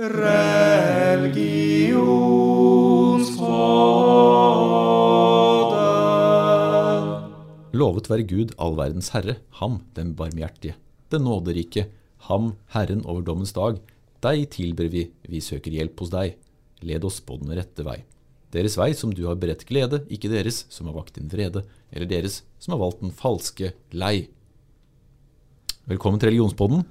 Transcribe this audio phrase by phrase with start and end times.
[0.00, 1.60] Religionsrådet.
[7.76, 10.72] Lovet være Gud, all verdens herre, ham, den barmhjertige,
[11.12, 11.84] den nåderike,
[12.30, 13.76] ham, Herren over dommens dag.
[14.24, 16.40] Deg tilber vi, vi søker hjelp hos deg.
[16.80, 18.00] Led oss på den rette vei.
[18.56, 21.60] Deres vei som du har beredt glede, ikke deres som har vakt din vrede,
[21.92, 24.32] eller deres som har valgt den falske lei.
[25.84, 26.88] Velkommen til Religionspodden.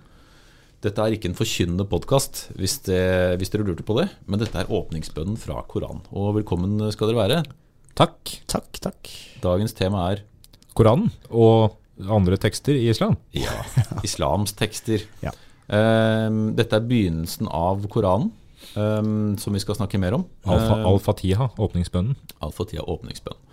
[0.79, 4.69] Dette er ikke en forkynnende podkast, hvis, hvis dere lurte på det, men dette er
[4.71, 6.05] åpningsbønnen fra Koranen.
[6.15, 7.39] Og velkommen skal dere være.
[7.99, 8.31] Takk.
[8.47, 9.09] Takk, takk.
[9.43, 10.21] Dagens tema er
[10.77, 11.75] Koranen og
[12.07, 13.17] andre tekster i islam.
[13.35, 13.57] ja,
[14.07, 15.03] islams tekster.
[15.19, 15.35] Ja.
[15.67, 18.31] Um, dette er begynnelsen av Koranen,
[18.79, 20.23] um, som vi skal snakke mer om.
[20.47, 22.15] Al-Fatiha, åpningsbønnen.
[22.39, 23.43] Al-Fatiha, åpningsbønnen.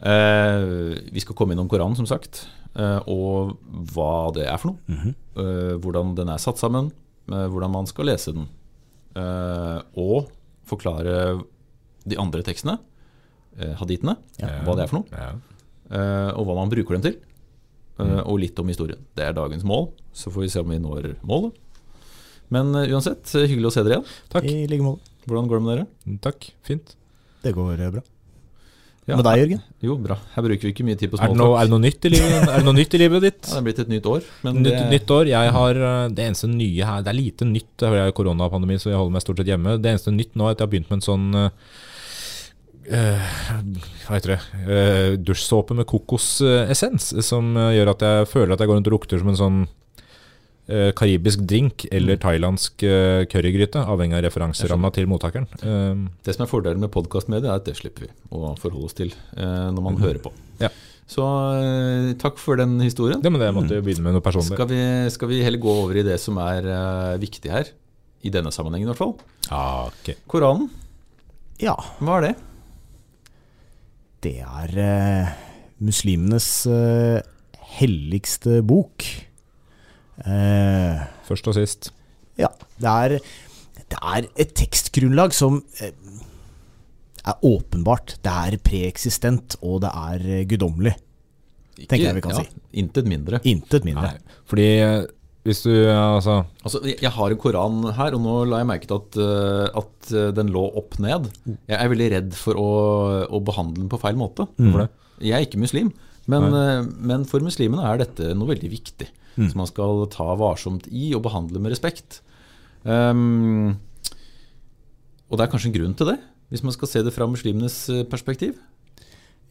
[0.00, 3.58] Eh, vi skal komme innom Koranen, som sagt, eh, og
[3.92, 5.14] hva det er for noe.
[5.36, 6.90] eh, hvordan den er satt sammen,
[7.28, 8.48] eh, hvordan man skal lese den.
[9.16, 10.30] eh, og
[10.70, 11.42] forklare
[12.06, 12.78] de andre tekstene,
[13.58, 14.16] eh, haditene,
[14.64, 15.32] hva det er for noe, Ja.
[15.90, 17.16] eh, og hva man bruker dem til.
[17.98, 18.96] eh, og litt om historien.
[19.14, 21.52] Det er dagens mål, så får vi se om vi når målet.
[22.48, 24.06] Men uansett, hyggelig å se dere igjen.
[24.30, 24.44] Takk.
[24.44, 25.00] I like måte.
[25.28, 26.18] Hvordan går det med dere?
[26.20, 26.50] Takk.
[26.62, 26.94] Fint.
[27.42, 28.00] Det går bra.
[29.08, 29.16] Ja.
[29.16, 29.60] Med deg, Jørgen?
[29.82, 30.16] Jo, bra.
[30.34, 32.10] Her bruker vi ikke mye tid på Er det, noe, er det noe nytt i
[32.12, 33.40] livet, er det noe nytt i livet ditt?
[33.48, 34.26] Ja, det er blitt et nytt år.
[34.44, 35.30] Men Nytt, det, nytt år.
[35.30, 37.70] Jeg har eh, Det eneste nye her Det er lite nytt.
[37.80, 39.78] Det er koronapandemi, så jeg holder meg stort sett hjemme.
[39.80, 41.72] Det eneste nytt nå er at jeg har begynt med en sånn eh,
[43.00, 43.34] eh,
[44.04, 44.40] Hva heter det?
[44.68, 49.22] Uh, dusjsåpe med kokosessens, som gjør at jeg føler at jeg går rundt og lukter
[49.22, 49.60] som en sånn
[50.70, 55.48] eh, karibisk drink eller thailandsk uh, currygryte, avhengig av referanseramma til mottakeren.
[55.60, 58.96] Eh, det som er fordelen med podkastmediet, er at det slipper vi å forholde oss
[58.98, 60.32] til eh, når man hører på.
[60.62, 60.70] Ja.
[61.10, 61.24] Så
[61.58, 63.18] eh, takk for den historien.
[63.20, 64.54] det, men det måtte jeg begynne med noe personlig.
[64.54, 67.72] Skal vi, skal vi heller gå over i det som er eh, viktig her,
[68.22, 69.16] i denne sammenhengen i hvert fall.
[69.48, 70.12] Ja, ok.
[70.30, 70.68] Koranen,
[71.58, 71.74] Ja.
[71.98, 72.34] hva er det?
[74.20, 75.30] Det er eh,
[75.80, 77.18] muslimenes eh,
[77.80, 79.06] helligste bok.
[80.26, 81.92] Eh, Først og sist.
[82.38, 82.48] ja.
[82.80, 83.18] Det er,
[83.90, 85.92] det er et tekstgrunnlag som eh,
[87.28, 88.16] er åpenbart.
[88.24, 90.94] Det er preeksistent, og det er eh, guddommelig.
[91.80, 92.46] Tenker jeg vi kan si.
[92.80, 93.40] Intet mindre.
[93.48, 94.14] Intet mindre.
[94.14, 94.98] Nei, fordi eh,
[95.48, 98.88] hvis du eh, altså Altså, jeg har en koran her, og nå la jeg merke
[98.90, 99.20] til at,
[99.84, 101.30] at den lå opp ned.
[101.68, 102.68] Jeg er veldig redd for å,
[103.28, 104.48] å behandle den på feil måte.
[104.56, 104.88] Det?
[105.20, 105.92] Jeg er ikke muslim,
[106.30, 109.08] men, eh, men for muslimene er dette noe veldig viktig.
[109.40, 112.20] Som man skal ta varsomt i og behandle med respekt.
[112.84, 113.78] Um,
[115.30, 116.18] og det er kanskje en grunn til det,
[116.50, 118.56] hvis man skal se det fra muslimenes eh, perspektiv.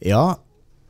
[0.04, 0.36] Ja,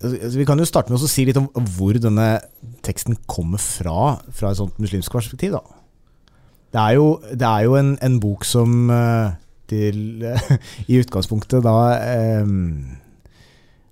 [0.02, 2.40] altså, vi kan jo starte med å si litt om hvor denne
[2.86, 5.54] teksten kommer fra, fra et sånt muslimsk perspektiv.
[5.54, 5.62] Da.
[6.74, 9.38] Det er jo, det er jo en, en bok som eh,
[9.70, 10.26] til,
[10.90, 12.46] i utgangspunktet da eh,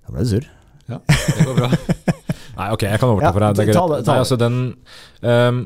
[0.03, 0.55] Da ble det surr.
[0.89, 1.71] Ja, det går bra.
[2.59, 3.59] Nei, ok, jeg kan overta Ja, for deg.
[3.59, 3.99] Det er ta greit.
[3.99, 4.57] det, ta Nei, altså, den,
[5.23, 5.61] um,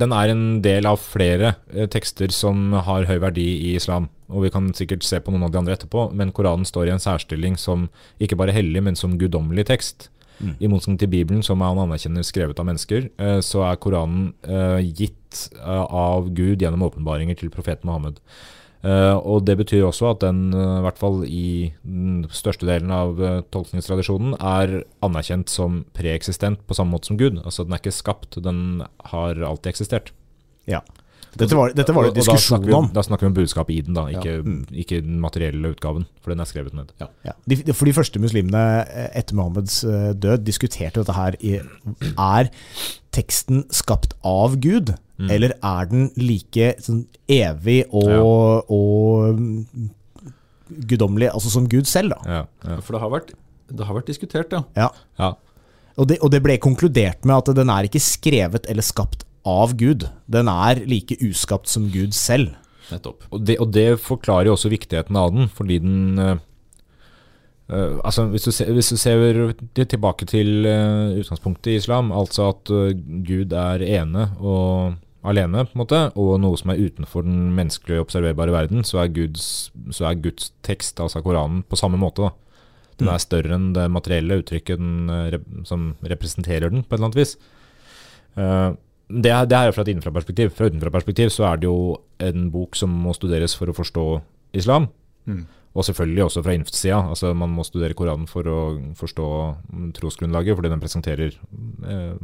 [0.00, 4.08] den er en del av flere eh, tekster som har høy verdi i islam.
[4.30, 6.94] Og vi kan sikkert se på noen av de andre etterpå, men Koranen står i
[6.94, 7.88] en særstilling som
[8.22, 10.08] ikke bare hellig, men som guddommelig tekst.
[10.40, 10.54] Mm.
[10.56, 14.78] I motsetning til Bibelen, som han anerkjenner skrevet av mennesker, uh, så er Koranen uh,
[14.80, 18.22] gitt uh, av Gud gjennom åpenbaringer til profeten Mohammed.
[18.82, 22.90] Eh, og Det betyr også at den, eh, i hvert fall i den største delen
[22.90, 27.42] av uh, tolkningstradisjonen, er anerkjent som preeksistent på samme måte som Gud.
[27.44, 28.82] Altså Den er ikke skapt, den
[29.12, 30.12] har alltid eksistert.
[30.66, 30.80] Ja.
[31.38, 32.88] Dette var, dette var det diskusjon om.
[32.92, 34.42] Da snakker vi om budskapet i den, da, ikke, Ja.
[34.42, 34.64] Mm.
[34.82, 36.90] ikke den materielle utgaven, for den er skrevet ned.
[36.98, 37.06] Ja.
[37.24, 37.32] Ja.
[37.46, 41.60] de- for de første muslimene eh, etter Mohammeds eh, død diskuterte dette her i
[42.18, 42.50] Er
[43.12, 45.30] teksten skapt av Gud, Mm.
[45.34, 49.90] eller er den like sånn, evig og, og mm,
[50.88, 52.14] guddommelig, altså som Gud selv?
[52.14, 52.20] da?
[52.24, 52.78] Ja, ja.
[52.80, 53.34] For det har vært,
[53.68, 54.62] det har vært diskutert, ja.
[54.78, 54.88] Ja.
[55.20, 55.34] ja.
[56.00, 59.74] Og det, og det ble konkludert med at den er ikke skrevet eller skapt av
[59.80, 60.06] Gud.
[60.30, 62.54] Den er like uskapt som Gud selv.
[62.90, 63.26] Nettopp.
[63.30, 66.40] Og det, og det forklarer jo også viktigheten av den, fordi den eh,
[67.68, 72.50] eh, altså hvis du, ser, hvis du ser tilbake til eh, utgangspunktet i islam, altså
[72.54, 72.96] at eh,
[73.26, 78.04] Gud er ene og alene, på en måte, og noe som er utenfor den menneskelige
[78.04, 82.28] observerbare verden, så er Guds, så er Guds tekst, altså Koranen, på samme måte.
[82.28, 82.50] da.
[83.00, 87.10] Den er større enn det materielle uttrykket den, eh, som representerer den, på et eller
[87.10, 87.36] annet vis.
[88.36, 88.70] Eh,
[89.10, 90.52] det, er, er jo fra et innenfra-perspektiv.
[90.56, 94.04] Fra utenfra-perspektiv så er det jo en bok som må studeres for å forstå
[94.60, 94.88] islam.
[95.26, 95.46] Mm.
[95.70, 97.00] Og selvfølgelig også fra innsida.
[97.12, 98.60] Altså man må studere Koranen for å
[98.98, 99.28] forstå
[99.70, 102.16] mm, trosgrunnlaget, fordi den presenterer eh,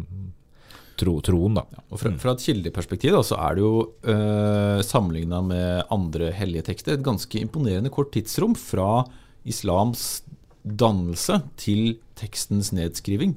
[1.01, 1.65] tro, troen, da.
[1.91, 3.73] Og fra, fra et kildeperspektiv da, så er det jo
[4.09, 9.05] eh, sammenligna med andre hellige tekster et ganske imponerende kort tidsrom fra
[9.47, 10.25] islams
[10.67, 13.37] dannelse til tekstens nedskriving.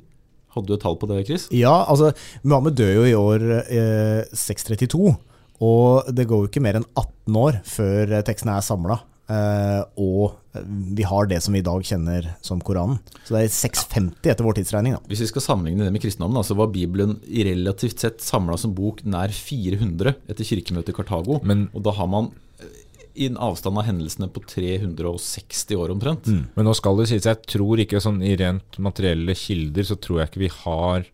[0.55, 1.45] Hadde du et tall på det, Chris?
[1.53, 5.13] Ja, altså Muhammed dør jo i år eh, 632.
[5.59, 9.01] Og det går jo ikke mer enn 18 år før teksten er samla.
[9.29, 10.37] Eh, og
[10.97, 12.97] vi har det som vi i dag kjenner som Koranen.
[13.27, 14.95] Så det er 650 etter vår tidsregning.
[14.97, 15.03] Da.
[15.11, 19.03] Hvis vi skal sammenligne det med kristendommen, så var Bibelen relativt sett samla som bok
[19.05, 21.39] nær 400 etter kirkemøtet i Kartago.
[21.45, 22.65] Men- og da har man eh,
[23.15, 26.25] i en avstand av hendelsene på 360 år omtrent.
[26.55, 30.21] Men nå skal det sies, jeg tror ikke sånn i rent materielle kilder, så tror
[30.21, 31.05] jeg ikke vi har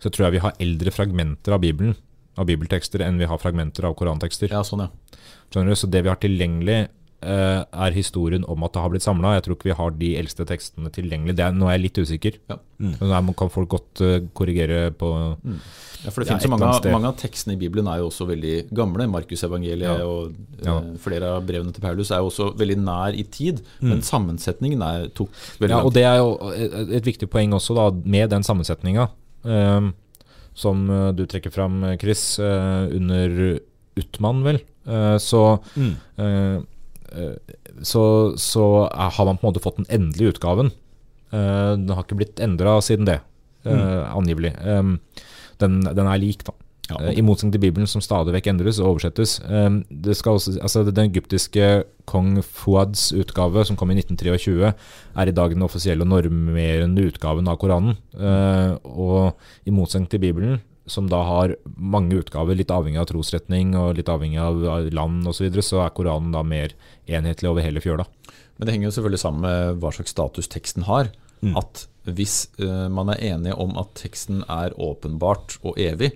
[0.00, 1.94] Så tror jeg vi har eldre fragmenter av Bibelen,
[2.38, 4.48] av bibeltekster, enn vi har fragmenter av korantekster.
[4.48, 4.88] Ja, sånn, ja.
[5.52, 5.76] Skjønner du?
[5.76, 6.88] Så det vi har tilgjengelig,
[7.22, 9.34] er historien om at det har blitt samla.
[9.36, 11.34] Jeg tror ikke vi har de eldste tekstene tilgjengelig.
[11.36, 12.38] Det er, nå er jeg litt usikker.
[12.48, 12.56] Ja.
[12.80, 12.94] Mm.
[13.00, 15.10] Der kan folk godt eh, korrigere på
[16.00, 18.24] Ja, for det Ja, finnes jo mange, mange av tekstene i Bibelen er jo også
[18.30, 19.04] veldig gamle.
[19.12, 20.06] Markusevangeliet Ja.
[20.08, 20.78] og eh, Ja.
[20.96, 23.60] flere av brevene til Paulus er jo også veldig nær i tid.
[23.82, 25.28] Men sammensetningen er, tok
[25.60, 28.42] veldig Ja, lang og det er jo et, et viktig poeng også, da, med den
[28.42, 29.10] sammensetninga
[29.42, 29.94] Um,
[30.54, 33.58] som eh, du trekker fram, Chris, eh, under
[33.96, 34.58] Utmann, vel.
[34.86, 35.94] Eh, så, Mm.
[36.18, 36.60] eh, eh,
[37.82, 38.04] så
[38.40, 40.72] så er, har man på en måte fått den endelige utgaven.
[41.32, 43.20] Eh, den har ikke blitt endra siden det,
[43.64, 43.84] mm.
[44.16, 44.54] angivelig.
[44.58, 45.26] Eh,
[45.60, 46.56] den, den er lik, da.
[46.90, 49.38] Ja, Eh, I motsetning til Bibelen, som stadig vekk endres og oversettes.
[49.46, 49.70] Eh,
[50.26, 54.72] også, altså Den egyptiske kong Fuads utgave, som kom i 1923,
[55.16, 57.96] er i dag den offisielle og normerende utgaven av Koranen.
[58.14, 59.36] Eh, Og
[59.66, 60.60] i motsetning til Bibelen,
[60.90, 65.38] som da har mange utgaver, litt avhengig av trosretning og litt avhengig av land osv.,
[65.38, 66.74] så, videre, så er Koranen da mer
[67.06, 68.08] enhetlig over hele fjøla.
[68.58, 71.12] Men det henger jo selvfølgelig sammen med hva slags status teksten har.
[71.40, 71.54] Mm.
[71.56, 76.12] At hvis uh, man er enige om at teksten er åpenbart og evig,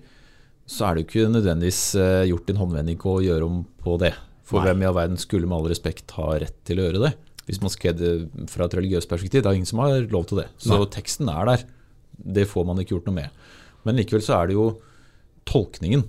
[0.69, 4.13] så er det jo ikke nødvendigvis uh, gjort en håndvending å gjøre om på det.
[4.45, 4.69] For Nei.
[4.69, 7.15] hvem i all verden skulle med all respekt ha rett til å gjøre det?
[7.49, 8.13] Hvis man skrev det
[8.53, 10.49] fra et religiøst perspektiv, det er ingen som har lov til det.
[10.61, 10.91] Så Nei.
[10.93, 11.65] teksten er der.
[12.37, 13.44] Det får man ikke gjort noe med.
[13.85, 14.69] Men likevel så er det jo
[15.49, 16.05] tolkningen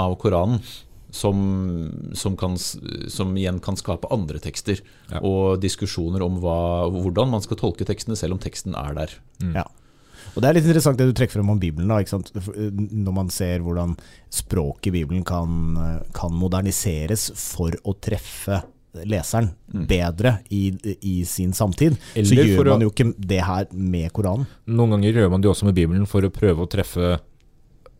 [0.00, 0.62] av Koranen
[1.10, 4.80] som, som, kan, som igjen kan skape andre tekster.
[5.10, 5.22] Ja.
[5.26, 9.14] Og diskusjoner om hva, hvordan man skal tolke tekstene, selv om teksten er der.
[9.56, 9.66] Ja.
[10.30, 11.90] Og Det er litt interessant det du trekker frem om Bibelen.
[11.90, 12.30] Da, ikke sant?
[12.34, 13.96] Når man ser hvordan
[14.30, 15.74] språket i Bibelen kan,
[16.14, 18.60] kan moderniseres for å treffe
[19.06, 19.50] leseren
[19.88, 20.70] bedre i,
[21.06, 24.48] i sin samtid, så Eller så gjør man jo ikke det her med Koranen.
[24.66, 27.18] Noen ganger gjør man det også med Bibelen for å prøve å treffe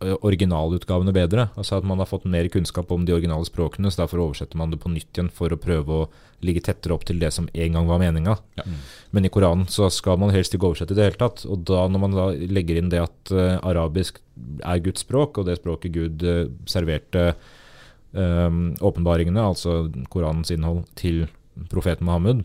[0.00, 1.48] originalutgavene bedre.
[1.60, 4.72] Altså at man har fått mer kunnskap om de originale språkene, så derfor oversetter man
[4.72, 6.08] det på nytt igjen for å prøve å
[6.46, 8.38] ligge tettere opp til det som en gang var meninga.
[8.56, 8.64] Ja.
[9.12, 11.44] Men i Koranen så skal man helst ikke oversette i det hele tatt.
[11.44, 14.22] Og da når man da legger inn det at uh, arabisk
[14.64, 17.34] er Guds språk, og det språket Gud uh, serverte ø,
[18.12, 21.28] åpenbaringene, altså Koranens innhold, til
[21.70, 22.42] profeten Mohammed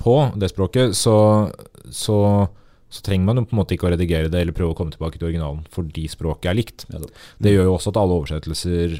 [0.00, 1.50] på det språket, så,
[1.92, 2.48] så
[2.90, 4.90] så trenger man jo på en måte ikke å redigere det eller prøve å komme
[4.90, 6.86] tilbake til originalen fordi språket er likt.
[6.90, 6.98] Ja,
[7.38, 8.96] Det gjør jo også at alle oversettelser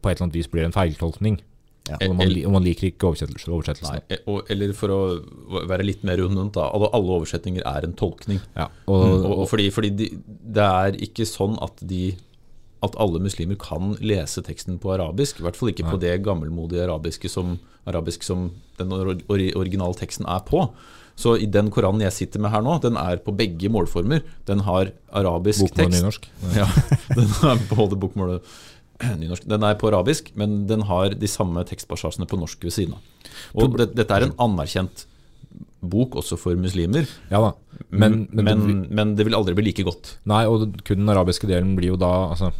[0.00, 1.36] på et eller annet vis blir en feiltolkning.
[1.88, 1.98] Ja.
[2.08, 3.52] Og man, og man liker ikke oversettelser.
[3.52, 4.00] oversettelsene.
[4.00, 5.00] Nei, og, eller for å
[5.68, 6.70] være litt mer rundt da.
[6.76, 8.40] Alle, alle oversetninger er en tolkning.
[8.56, 12.10] Ja, og, Og, og fordi, fordi de, det er ikke sånn at de
[12.84, 15.40] at alle muslimer kan lese teksten på arabisk.
[15.40, 17.56] I hvert fall ikke på det gammelmodige arabiske som,
[17.88, 19.16] arabisk som den or
[19.58, 20.68] originale teksten er på.
[21.18, 24.22] Så i den koranen jeg sitter med her nå, den er på begge målformer.
[24.46, 25.98] Den har arabisk bokmål tekst.
[25.98, 26.28] nynorsk.
[26.60, 26.68] Ja,
[27.18, 28.52] den er både bokmål og
[29.20, 29.48] nynorsk.
[29.50, 33.32] Den er på arabisk, men den har de samme tekstpassasjene på norsk ved siden av.
[33.58, 35.08] Og det, dette er en anerkjent
[35.78, 37.52] bok også for muslimer, Ja da.
[37.90, 40.16] Men, men, men, men, det vil aldri bli like godt.
[40.28, 42.50] Nei, og kun den arabiske delen blir jo da altså,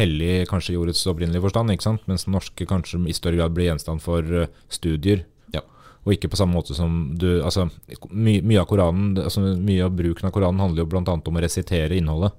[0.00, 2.06] hellig kanskje i ordets opprinnelige forstand, ikke sant?
[2.10, 5.24] mens den norske kanskje i større grad blir gjenstand for eh, studier.
[5.54, 5.62] Ja.
[6.06, 7.68] Og ikke på samme måte som du altså,
[8.10, 11.04] my, Mye av Koranen, altså, mye av bruken av Koranen handler jo bl.a.
[11.04, 12.36] om å resitere innholdet.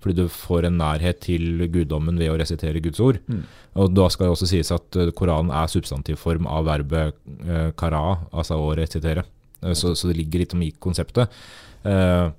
[0.00, 3.18] Fordi du får en nærhet til guddommen ved å resitere Guds ord.
[3.28, 3.42] Mm.
[3.82, 8.04] Og da skal det også sies at eh, Koranen er substantivform av verbet eh, kara,
[8.32, 9.26] altså å resitere.
[9.60, 11.36] Eh, så, så det ligger litt om i konseptet.
[11.84, 12.30] Eh,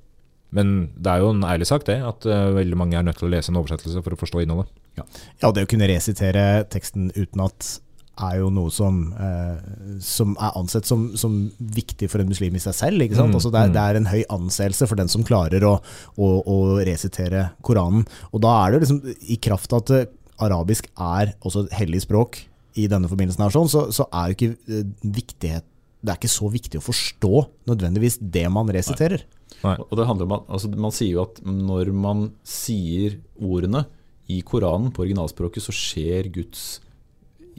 [0.56, 3.30] men det er jo en ærlig sak det, at eh, veldig mange er nødt til
[3.30, 4.72] å lese en oversettelse for å forstå innholdet.
[5.00, 7.80] Ja, det å kunne resitere teksten utenat
[8.22, 9.62] er jo noe som, eh,
[10.04, 13.06] som er ansett som, som viktig for en muslim i seg selv.
[13.06, 13.32] Ikke sant?
[13.32, 13.76] Mm, Altså det, er, mm.
[13.78, 15.78] det er en høy anseelse for den som klarer å,
[16.18, 18.06] å, å resitere Koranen.
[18.32, 20.10] Og da er det liksom, i kraft av at eh,
[20.42, 22.44] arabisk er også et hellig språk
[22.80, 25.68] i denne forbindelsen, her, sånn, så, så er jo ikke eh, viktighet
[26.02, 27.34] det er ikke så viktig å forstå
[27.70, 29.24] nødvendigvis det man resiterer.
[29.62, 29.76] Nei.
[29.78, 33.84] Og det handler om at, altså Man sier jo at når man sier ordene
[34.32, 36.80] i Koranen på originalspråket, så skjer Guds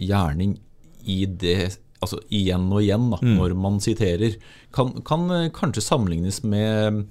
[0.01, 0.57] gjerning
[1.07, 4.33] i det Altså igjen og igjen, da, når man siterer.
[4.75, 7.05] Kan, kan eh, kanskje sammenlignes med,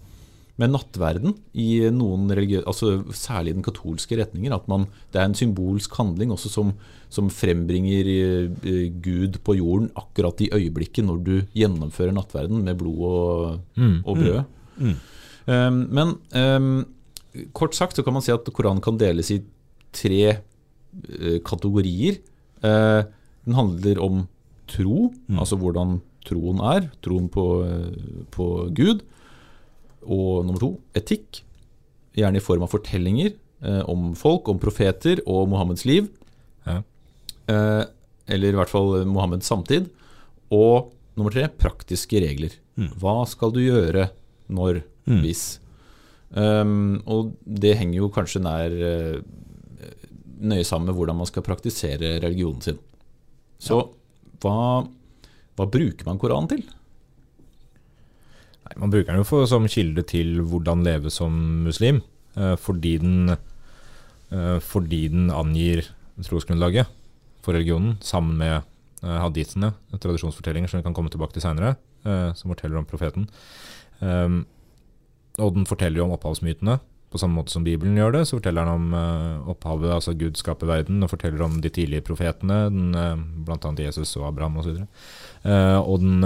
[0.60, 2.29] med nattverden i noen
[2.60, 4.53] altså Særlig i den katolske retninger.
[4.55, 6.74] At man, det er en symbolsk handling også som,
[7.10, 13.01] som frembringer eh, Gud på jorden akkurat i øyeblikket når du gjennomfører nattverden med blod
[13.08, 13.62] og,
[14.05, 14.43] og brød.
[15.50, 16.86] Um, men um,
[17.58, 19.41] kort sagt så kan man si at Koranen kan deles i
[19.96, 22.22] tre uh, kategorier.
[22.62, 23.08] Uh,
[23.48, 24.25] den handler om
[24.72, 29.01] tro, altså hvordan troen er, troen på, eh, på Gud.
[30.03, 31.43] Og nummer to etikk,
[32.17, 36.10] gjerne i form av fortellinger eh, om folk, om profeter og Mohammeds liv.
[36.67, 36.81] Ja.
[37.51, 37.84] Eh,
[38.31, 39.89] eller i hvert fall Mohammeds samtid.
[40.51, 42.55] Og nummer tre praktiske regler.
[43.00, 44.10] Hva skal du gjøre
[44.51, 44.81] når,
[45.22, 45.46] hvis?
[46.31, 49.17] Um, og det henger jo kanskje nær eh,
[50.41, 52.79] nøye sammen med hvordan man skal praktisere religionen sin.
[53.62, 53.81] Så
[54.41, 54.86] hva,
[55.60, 56.63] hva bruker man Koranen til?
[58.72, 61.34] Nei, man bruker den jo for, som kilde til hvordan leve som
[61.66, 62.01] muslim,
[62.38, 63.36] eh, fordi, den,
[64.32, 65.90] eh, fordi den angir
[66.22, 66.88] trosgrunnlaget
[67.44, 68.62] for religionen, sammen med
[69.04, 73.28] eh, hadithene, tradisjonsfortellinger som vi kan komme tilbake til seinere, som forteller om profeten.
[74.00, 74.48] Um,
[75.38, 76.80] og den forteller jo om opphavsmytene,
[77.13, 78.24] på samme måte som Bibelen gjør det.
[78.25, 82.58] Så forteller den om opphavet, altså Gud skaper verden, og forteller om de tidlige profetene,
[82.74, 83.74] den, bl.a.
[83.84, 84.82] Jesus og Abraham osv.
[85.46, 86.25] Uh, og den,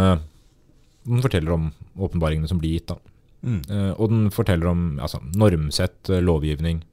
[1.06, 2.92] den forteller om åpenbaringene som blir gitt.
[2.92, 2.98] da.
[3.46, 6.84] Eh, og den forteller om altså, normsett uh, lovgivning.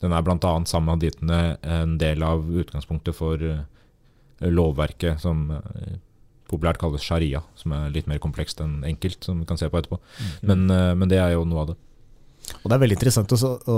[0.00, 0.52] Den er bl.a.
[0.64, 3.64] sammen med ditene en del av utgangspunktet for uh,
[4.48, 5.98] lovverket som eh,
[6.50, 9.78] populært kalles sharia, som er litt mer komplekst enn enkelt, som vi kan se på
[9.78, 10.00] etterpå.
[10.48, 11.76] Men, eh, men det er jo noe av det.
[12.62, 13.76] Og det er veldig interessant å, å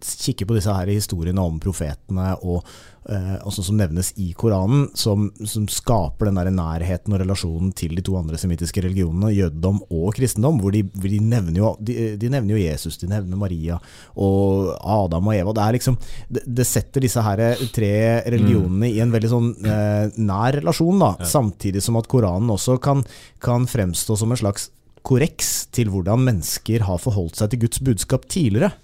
[0.00, 2.64] kikke på disse her historiene om profetene og
[3.08, 7.94] eh, også som nevnes i Koranen, som, som skaper den der nærheten og relasjonen til
[7.96, 11.98] de to andre semittiske religionene, jødedom og kristendom, hvor de, hvor de, nevner jo, de,
[12.20, 13.78] de nevner jo Jesus, de nevner Maria
[14.16, 15.56] og Adam og Eva.
[15.56, 17.94] Det, liksom, det, det setter disse her tre
[18.26, 23.04] religionene i en veldig sånn eh, nær relasjon, da, samtidig som at Koranen også kan,
[23.42, 24.70] kan fremstå som en slags
[25.06, 28.74] korreks til hvordan mennesker har forholdt seg til Guds budskap tidligere.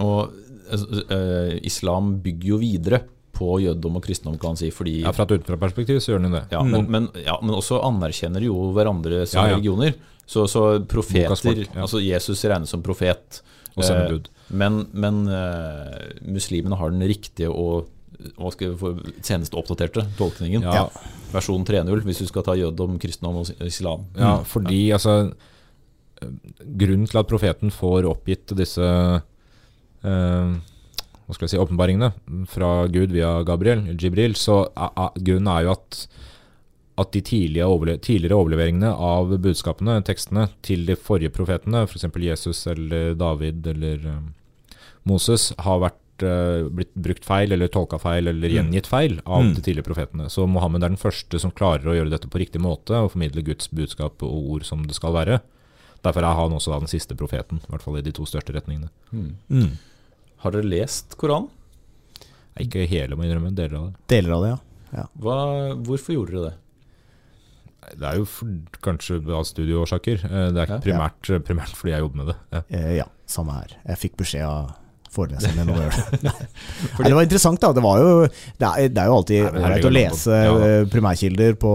[0.00, 0.32] Og
[1.10, 3.02] eh, islam bygger jo videre
[3.40, 4.70] på jødedom og kristendom, kan man si.
[4.74, 6.44] Fordi, Ja, Fra et utenfraperspektiv så gjør den det.
[6.52, 9.56] ja, men, men, ja, men også anerkjenner jo hverandre som Ja, ja.
[9.56, 9.94] religioner.
[10.30, 11.82] Så, så profeter ja.
[11.82, 13.40] Altså Jesus regnes som profet.
[13.76, 14.28] Og sendebud.
[14.28, 17.88] Eh, men men eh, muslimene har den riktige og
[18.36, 18.90] hva skal vi få,
[19.24, 20.62] senest oppdaterte tolkningen.
[20.66, 20.88] Ja.
[21.32, 24.04] Versjon 3.0, hvis du skal ta jødedom, kristendom og islam.
[24.18, 25.14] Ja, fordi altså
[26.20, 28.84] eh, Grunnen til at profeten får oppgitt disse
[30.02, 32.12] hva skal jeg si, åpenbaringene
[32.50, 34.64] fra Gud via Gabriel, Jibril, så
[35.20, 36.06] grunnen er jo at
[37.00, 37.64] at de tidlige
[38.04, 42.04] tidligere overleveringene av budskapene, tekstene, til de forrige profetene, f.eks.
[42.20, 44.74] Jesus eller David eller eh,
[45.08, 49.54] Moses, har vært, eh, blitt brukt feil eller tolka feil eller gjengitt feil av Mm.
[49.54, 50.28] de tidligere profetene.
[50.28, 53.46] Så Mohammed er den første som klarer å gjøre dette på riktig måte og formidle
[53.48, 55.40] Guds budskap og ord som det skal være.
[56.04, 58.52] Derfor er han også da den siste profeten, i hvert fall i de to største
[58.52, 58.90] retningene.
[59.48, 59.78] Mm.
[60.44, 61.50] Har dere lest Koranen?
[62.60, 64.00] Ikke hele, må jeg innrømme, deler av det.
[64.12, 64.50] Deler av det,
[64.96, 65.04] ja.
[65.22, 65.36] Hva,
[65.86, 66.56] hvorfor gjorde dere det?
[68.00, 68.50] Det er jo for,
[68.84, 70.20] kanskje av studieårsaker.
[70.28, 70.76] Eh, Det er Ja.
[70.76, 72.36] ikke primært, primært fordi jeg jobber med det.
[72.52, 72.62] Ja.
[72.70, 73.72] Eh, ja, samme her.
[73.88, 74.74] Jeg fikk beskjed av
[75.10, 76.32] foreleseren min om å gjøre det.
[77.08, 77.72] Det var interessant, da.
[77.74, 80.52] Det, var jo, det, er, det er jo alltid ålreit å lese ja.
[80.68, 81.72] eh, primærkilder på,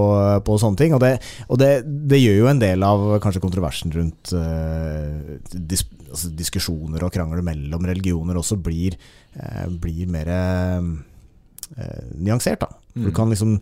[0.47, 0.93] på sånne ting.
[0.95, 1.17] Og, det,
[1.49, 5.83] og det, det gjør jo en del av kanskje kontroversen rundt eh, dis,
[6.15, 8.97] altså diskusjoner og krangler mellom religioner også blir,
[9.35, 12.71] eh, blir mer eh, nyansert, da.
[12.95, 13.05] Mm.
[13.05, 13.55] Du kan liksom,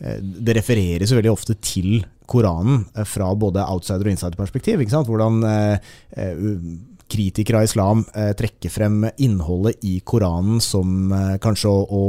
[0.00, 2.00] eh, det refereres jo veldig ofte til
[2.30, 4.82] Koranen eh, fra både outsider- og insider-perspektiv.
[5.06, 6.48] Hvordan eh, eh,
[7.10, 12.04] kritikere av islam eh, trekker frem innholdet i Koranen som eh, kanskje å, å,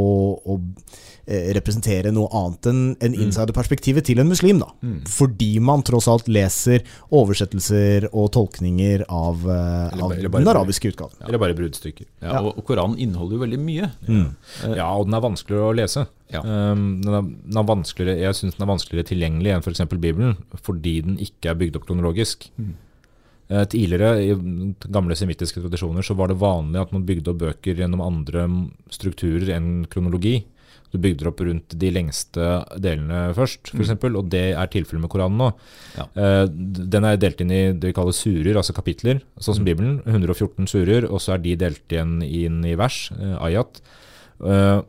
[0.45, 4.59] å eh, representere noe annet enn en insider-perspektivet til en muslim.
[4.59, 4.67] da.
[5.07, 10.91] Fordi man tross alt leser oversettelser og tolkninger av, eh, av eller bare- den arabiske
[10.93, 11.15] utgaven.
[11.27, 12.05] Eller bare bruddstykker.
[12.21, 13.91] Ja, Og, og Koranen inneholder jo veldig mye.
[14.75, 16.07] Ja, og den er vanskeligere å lese.
[16.31, 16.41] Ja.
[16.41, 19.83] Um, den er, den er vanskeligere, jeg syns den er vanskeligere tilgjengelig enn f.eks.
[19.99, 22.47] Bibelen, fordi den ikke er bygd opp kronologisk.
[23.51, 27.75] Eh, tidligere, i gamle semittiske tradisjoner, så var det vanlig at man bygde opp bøker
[27.75, 28.45] gjennom andre
[28.89, 30.45] strukturer enn kronologi.
[30.91, 32.47] Du bygde opp rundt de lengste
[32.83, 34.07] delene først, f.eks., mm.
[34.19, 35.49] og det er tilfellet med Koranen nå.
[35.95, 36.07] Ja.
[36.15, 39.69] Uh, den er delt inn i det vi kaller surer, altså kapitler, sånn som mm.
[39.71, 39.99] Bibelen.
[40.05, 43.83] 114 surer, og så er de delt igjen inn i vers, uh, ayat.
[44.41, 44.81] Uh,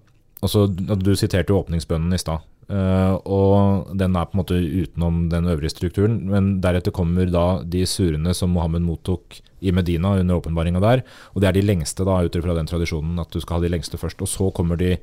[0.42, 2.42] og så, Du siterte jo åpningsbønnen i stad.
[2.72, 6.20] Uh, og den er på en måte utenom den øvrige strukturen.
[6.30, 11.02] Men deretter kommer da de surene som Mohammed mottok i Medina under åpenbaringa der.
[11.34, 13.72] Og det er de lengste, da, ut ifra den tradisjonen at du skal ha de
[13.74, 14.22] lengste først.
[14.24, 14.96] Og så kommer de,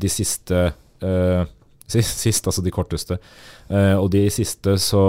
[0.00, 0.64] de siste
[1.04, 1.42] uh,
[1.86, 3.18] sist, sist, altså de korteste.
[3.70, 5.04] Uh, og de siste så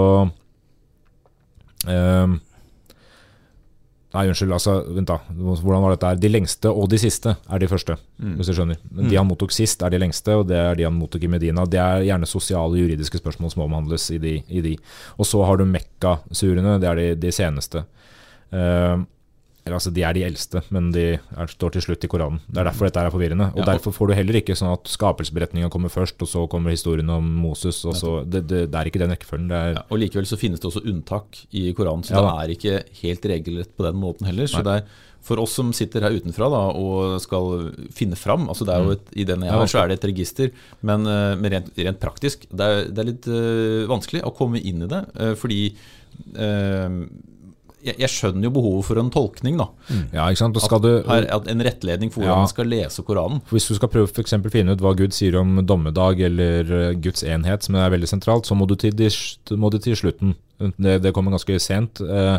[4.14, 4.52] Nei, unnskyld.
[4.54, 6.06] altså, vent da, Hvordan var dette?
[6.06, 6.18] her?
[6.22, 8.36] De lengste og de siste er de første, mm.
[8.38, 8.78] hvis du skjønner.
[8.90, 9.18] Men De mm.
[9.18, 11.64] han mottok sist, er de lengste, og det er de han mottok i Medina.
[11.66, 14.36] Det er gjerne sosiale, juridiske spørsmål som omhandles i de.
[14.46, 14.76] I de.
[15.18, 17.82] Og så har du Mekka-surene, det er de, de seneste.
[18.54, 19.02] Uh,
[19.64, 22.42] eller altså, De er de eldste, men de er, står til slutt i Koranen.
[22.44, 23.46] Det er derfor dette er forvirrende.
[23.54, 26.74] Og ja, Derfor får du heller ikke sånn at skapelsesberetninga kommer først, og så kommer
[26.74, 27.80] historien om Moses.
[27.88, 29.48] og så, det, det, det, er ikke den rekkefølgen.
[29.48, 33.00] Ja, og Likevel så finnes det også unntak i Koranen, så ja, det er ikke
[33.00, 34.50] helt regelrett på den måten heller.
[34.52, 34.86] så det er
[35.24, 38.90] for oss som sitter her utenfra da, og skal finne fram altså det er jo
[38.90, 38.96] mm.
[38.98, 40.50] et, I denne har, så er det et register,
[40.84, 44.60] men, eh, men rent, rent, praktisk det er, det er litt uh, vanskelig å komme
[44.60, 45.00] inn i det.
[45.16, 45.62] Uh, fordi
[46.36, 47.00] uh,
[47.84, 49.58] jeg, jeg, skjønner jo behovet for en tolkning.
[49.60, 49.66] da.
[49.88, 50.04] Mm.
[50.16, 50.60] Ja, ikke sant?
[50.64, 52.44] Skal at, du, her, at en rettledning for hvordan ja.
[52.46, 53.42] man skal lese Koranen.
[53.50, 56.86] Hvis du skal prøve for å finne ut hva Gud sier om dommedag eller uh,
[56.96, 58.96] Guds enhet, som er veldig sentralt, så må du til,
[59.60, 60.36] må du til slutten.
[60.58, 62.00] Det, det, kommer ganske sent.
[62.00, 62.36] Eh,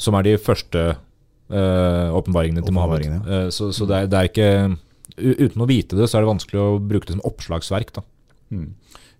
[0.00, 3.04] som er de første eh, åpenbaringene til Mohammed.
[3.06, 3.42] Ja.
[3.52, 6.62] så, så det, er, det, er, ikke Uten å vite det, så er det vanskelig
[6.62, 7.92] å bruke det som oppslagsverk.
[7.98, 8.04] da.
[8.54, 8.70] Mm.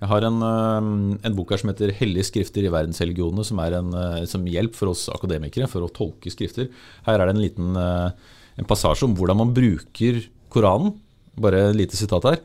[0.01, 3.75] Jeg har en, eh, en, bok her som heter 'Hellige skrifter i verdensreligionene', som er
[3.77, 6.71] en eh, som hjelp for oss akademikere for å tolke skrifter.
[7.05, 8.11] Her er det en liten eh,
[8.59, 10.97] en passasje om hvordan man bruker Koranen.
[11.37, 12.41] Bare et lite sitat her.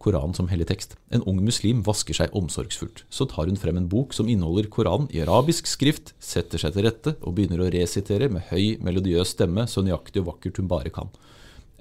[0.00, 0.96] Koranen som hellig tekst.
[1.12, 3.04] En ung muslim vasker seg omsorgsfullt.
[3.08, 6.84] Så tar hun frem en bok som inneholder Koranen i arabisk skrift, setter seg til
[6.88, 10.92] rette og begynner å resitere med høy, melodiøs stemme så nøyaktig og vakkert hun bare
[10.92, 11.12] kan.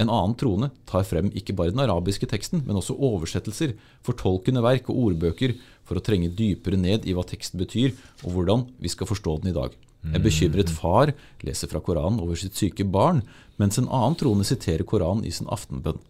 [0.01, 4.89] En annen trone tar frem ikke bare den arabiske teksten, men også oversettelser, fortolkende verk
[4.89, 5.53] og ordbøker
[5.85, 7.93] for å trenge dypere ned i hva teksten betyr,
[8.25, 9.75] og hvordan vi skal forstå den i dag.
[10.03, 11.13] En bekymret far
[11.45, 13.21] leser fra Koranen over sitt syke barn,
[13.61, 16.01] mens en annen trone siterer Koranen i sin aftenbønn.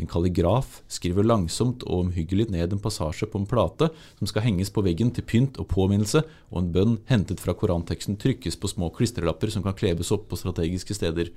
[0.00, 4.72] En kalligraf skriver langsomt og omhyggelig ned en passasje på en plate som skal henges
[4.72, 8.88] på veggen til pynt og påminnelse, og en bønn hentet fra koranteksten trykkes på små
[8.96, 11.28] klistrelapper som kan klebes opp på strategiske steder.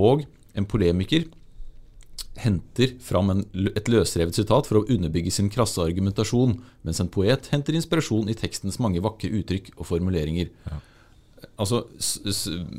[0.00, 0.24] Og
[0.54, 1.26] en polemiker
[2.40, 7.46] henter fram en, et løsrevet sitat for å underbygge sin krasse argumentasjon, mens en poet
[7.52, 10.50] henter inspirasjon i tekstens mange vakre uttrykk og formuleringer.
[10.70, 10.80] Ja.
[11.60, 11.84] Altså,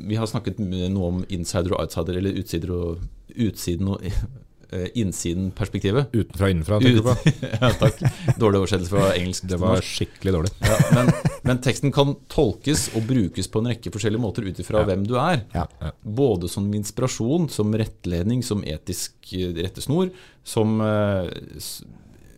[0.08, 4.04] Vi har snakket noe om insider og outsider, eller utsider og utsiden og
[4.94, 6.12] innsiden-perspektivet.
[6.12, 7.32] Utenfra innenfra, tenker du på?
[7.60, 8.00] ja, takk.
[8.40, 9.46] Dårlig oversettelse fra engelsk.
[9.50, 10.52] Det var skikkelig dårlig.
[10.66, 11.12] ja, men,
[11.46, 14.88] men, teksten kan tolkes og brukes på en rekke forskjellige måter ut ifra ja.
[14.90, 15.44] hvem du er.
[15.54, 15.66] Ja.
[16.02, 20.10] Både som inspirasjon, som rettledning, som etisk eh, rettesnor,
[20.46, 21.60] som, eh,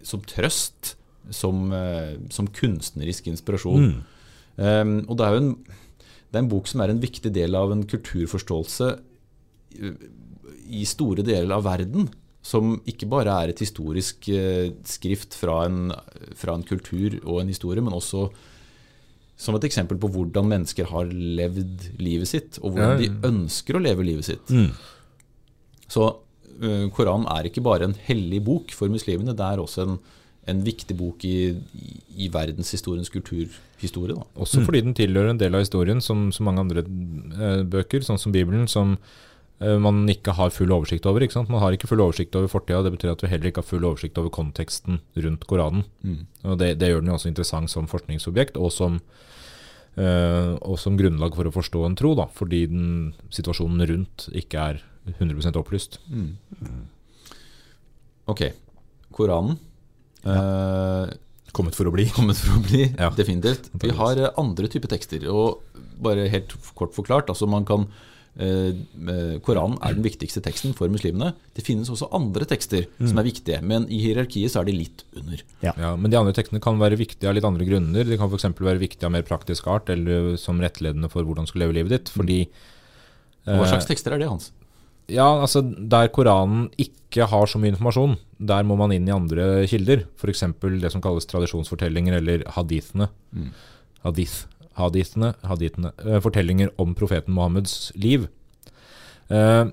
[0.06, 0.94] som trøst,
[1.34, 1.66] som,
[2.32, 3.90] som, kunstnerisk inspirasjon.
[3.90, 3.98] Mm.
[4.58, 5.50] Um, og det er jo en,
[6.28, 8.88] det er en bok som er en viktig del av en kulturforståelse
[10.68, 12.08] i store deler av verden
[12.44, 15.90] som ikke bare er et historisk eh, skrift fra en,
[16.38, 18.28] fra en, kultur og en historie, men også
[19.38, 23.82] som et eksempel på hvordan mennesker har levd livet sitt, og hvordan de ønsker å
[23.82, 24.50] leve livet sitt.
[24.50, 24.72] Mm.
[25.86, 29.94] Så uh, Koranen er ikke bare en hellig bok for muslimene, det er også en,
[30.50, 31.52] en viktig bok i,
[32.16, 34.18] i, verdenshistoriens kulturhistorie.
[34.18, 34.26] Da.
[34.42, 38.18] Også fordi den tilhører en del av historien, som så mange andre uh, bøker, sånn
[38.18, 41.24] som Bibelen, som Eh, man ikke har full oversikt over.
[41.24, 41.48] ikke sant?
[41.50, 42.82] Man har ikke full oversikt over fortida.
[42.86, 45.82] Det betyr at vi heller ikke har full oversikt over konteksten rundt Koranen.
[46.06, 46.20] Mm.
[46.44, 49.00] Og det, det, gjør den jo også interessant som forskningsobjekt, og som,
[49.98, 52.92] øh, og som grunnlag for å forstå en tro, da, fordi den,
[53.34, 54.82] situasjonen rundt ikke er
[55.16, 55.98] 100 opplyst.
[56.06, 56.36] Mm.
[58.30, 58.44] Ok.
[59.16, 59.58] Koranen.
[60.22, 60.38] Ja.
[60.38, 61.16] Uh,
[61.56, 62.04] kommet for å bli.
[62.14, 63.08] Kommet for å bli, ja.
[63.16, 63.72] Definitivt.
[63.82, 65.24] Vi har eh, andre typer tekster.
[65.32, 65.64] og
[65.98, 70.90] bare helt kort forklart, altså man kan Eh, eh, Koranen er den viktigste teksten for
[70.92, 71.32] muslimene.
[71.56, 73.08] Det finnes også andre tekster mm.
[73.10, 75.42] som er viktige, men i hierarkiet så er de litt under.
[75.64, 75.72] Ja.
[75.74, 75.94] ja.
[75.98, 78.06] Men de andre tekstene kan være viktige av litt andre grunner.
[78.06, 78.46] De kan f.eks.
[78.54, 81.96] være viktige av mer praktisk art, eller som rettledende for hvordan du skal leve livet
[81.96, 82.12] ditt.
[82.14, 82.44] Fordi,
[83.48, 84.52] Hva slags tekster er det, Hans?
[85.08, 89.66] Ja, altså Der Koranen ikke har så mye informasjon, der må man inn i andre
[89.66, 90.04] kilder.
[90.20, 90.44] F.eks.
[90.78, 93.10] det som kalles tradisjonsfortellinger, eller hadithene.
[93.34, 93.50] Mm.
[94.04, 94.46] Hadith
[94.78, 98.28] hadithene, hadithene uh, fortellinger om profeten Mohammeds liv.
[99.28, 99.68] Uh,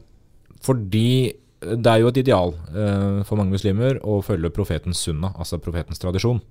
[0.66, 5.60] fordi det er jo et ideal eh, for mange muslimer å følge profetens sunna, altså
[5.62, 6.42] profetens tradisjon.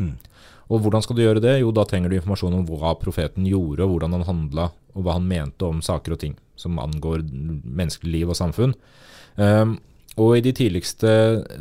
[0.00, 0.14] Mm.
[0.72, 1.58] Og hvordan skal du gjøre det?
[1.60, 5.18] Jo, da trenger du informasjon om hva profeten gjorde, og hvordan han handla, og hva
[5.18, 8.74] han mente om saker og ting som angår menneskelig liv og samfunn.
[9.36, 9.76] Um,
[10.20, 11.08] og i de tidligste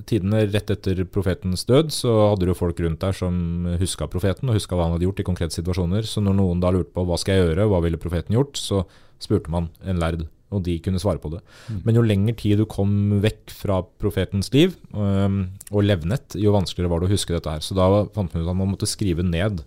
[0.10, 4.58] tidene rett etter profetens død, så hadde du folk rundt der som huska profeten og
[4.58, 6.04] huska hva han hadde gjort i konkrete situasjoner.
[6.08, 8.84] Så når noen da lurte på hva skal jeg gjøre, hva ville profeten gjort, så
[9.24, 11.40] spurte man en lærd, og de kunne svare på det.
[11.70, 11.80] Mm.
[11.86, 16.92] Men jo lengre tid du kom vekk fra profetens liv um, og levnet, jo vanskeligere
[16.92, 17.64] var det å huske dette her.
[17.64, 19.64] Så da fant man ut at man måtte skrive ned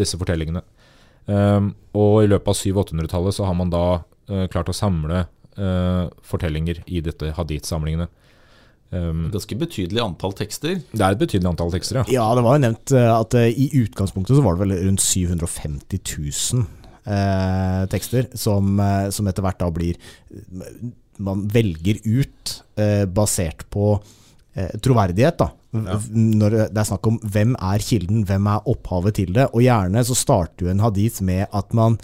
[0.00, 0.64] disse fortellingene.
[1.30, 6.06] Um, og i løpet av 700-800-tallet så har man da uh, klart å samle uh,
[6.26, 8.08] fortellinger i dette hadith-samlingene.
[8.94, 10.78] Um, Ganske betydelig antall tekster?
[10.92, 12.20] Det er et betydelig antall tekster, ja.
[12.20, 15.02] Ja, det var jo nevnt uh, at uh, i utgangspunktet så var det vel rundt
[15.02, 16.02] 750
[16.54, 16.62] 000
[17.08, 18.78] uh, tekster som,
[19.10, 19.98] som, etter hvert da blir
[21.18, 22.60] Man velger ut
[23.16, 23.94] basert på
[24.84, 25.46] troverdighet, da.
[25.72, 25.94] Ja.
[26.12, 29.46] Når det er snakk om hvem er kilden, hvem er opphavet til det.
[29.56, 31.96] Og gjerne så starter jo en hadith med at man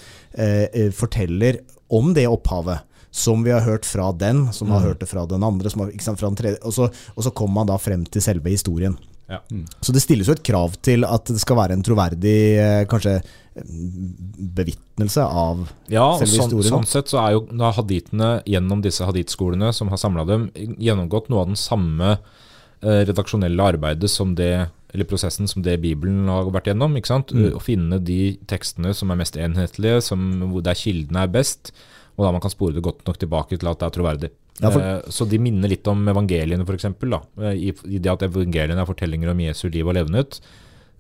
[0.96, 1.60] forteller
[1.92, 2.80] om det opphavet
[3.12, 4.74] som vi har hørt fra den, som mm.
[4.74, 7.32] har hørt det fra den andre, har, sant, fra den tredje, og så, og så
[7.36, 8.96] kommer man da frem til selve historien.
[9.28, 9.38] Ja.
[9.52, 9.66] Mm.
[9.80, 13.20] Så det stilles jo et krav til at det skal være en troverdig eh, kanskje
[14.56, 16.72] bevitnelse av ja, selve sånn, historien.
[16.72, 21.28] Sånn sett så er jo da haditene gjennom disse haditskolene som har samla dem, gjennomgått
[21.32, 24.54] noe av den samme eh, redaksjonelle arbeidet som det
[24.92, 26.96] eller prosessen som det Bibelen har vært gjennom.
[26.98, 27.32] ikke sant?
[27.32, 27.54] Mm.
[27.56, 30.26] Å finne de tekstene som er mest enhetlige, som,
[30.60, 31.72] der kildene er best,
[32.22, 34.30] og da man kan spore det godt nok tilbake til at det er troverdig.
[34.60, 34.80] Ja, for...
[34.80, 36.86] Eh, så de minner litt om evangeliene, f.eks.
[37.50, 40.38] I, I det at evangeliene er fortellinger om Jesu liv og levnet,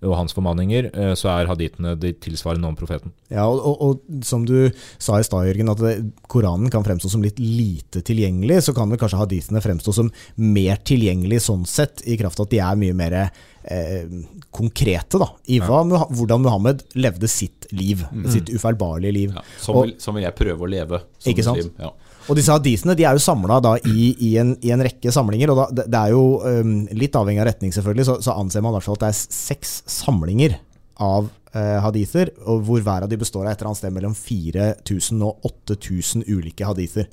[0.02, 3.12] og hans formaninger, eh, så er haditene de tilsvarende om profeten.
[3.30, 4.56] Ja, og, og, og som du
[4.98, 5.94] sa i stad, Jørgen, at det,
[6.30, 10.10] Koranen kan fremstå som litt lite tilgjengelig, så kan vel kanskje haditene fremstå som
[10.42, 14.06] mer tilgjengelig sånn sett, i kraft av at de er mye mer eh,
[14.54, 16.04] konkrete da, i hva, ja.
[16.10, 18.02] hvordan Muhammed levde sitt liv.
[18.10, 18.26] Mm.
[18.32, 19.36] Sitt ufeilbarlige liv.
[19.36, 21.70] Ja, som, vil, som, vil, jeg prøve å leve som ikke muslim.
[21.70, 21.84] Sant?
[21.86, 21.94] Ja.
[22.30, 23.58] Og disse hadisene de er jo samla
[23.88, 25.50] i, i, en, i, en, rekke samlinger.
[25.52, 28.74] og da, Det er jo um, litt avhengig av retning, selvfølgelig, så, så anser man
[28.74, 30.58] i hvert fall at det er seks samlinger
[31.02, 34.14] av eh, hadither, og hvor hver av de består av et eller annet sted mellom
[34.16, 37.08] 4000 og 8000 ulike hadither.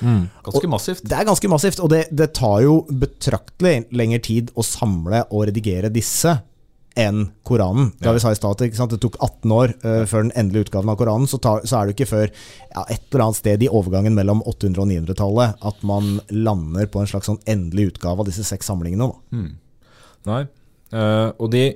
[0.00, 0.26] Mm.
[0.44, 1.04] Ganske massivt.
[1.08, 5.46] det er ganske massivt, og det, det, tar jo betraktelig lengre tid å samle og
[5.48, 6.34] redigere disse
[6.96, 7.90] enn Koranen.
[8.00, 10.96] Da vi sa i stat, Det tok 18 år uh, før den endelige utgaven av
[10.96, 11.28] Koranen.
[11.28, 14.42] Så, tar, så er det ikke før ja, et eller annet sted i overgangen mellom
[14.42, 18.72] 800- og 900-tallet at man lander på en slags sånn endelig utgave av disse seks
[18.72, 19.10] samlingene.
[19.30, 19.52] Mm.
[20.26, 20.42] Nei,
[20.96, 21.68] uh, og de